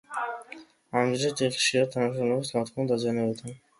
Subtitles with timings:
[1.01, 3.55] ამ მიზნით იხ ხშირად თანამშრომლობს განთქმულ დიზაინერებთან.